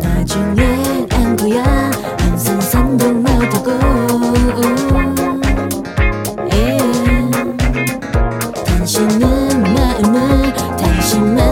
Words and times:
나중엔 0.00 1.08
안구야. 1.10 1.64
항상 2.18 2.60
산동 2.60 3.22
못하고. 3.22 3.72
당신은 8.64 9.62
마음을 9.74 10.52
당신만 10.76 11.43